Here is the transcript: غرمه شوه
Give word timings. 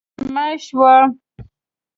غرمه 0.19 0.45
شوه 0.65 0.93